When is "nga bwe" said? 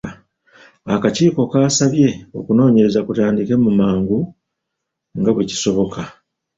5.19-5.47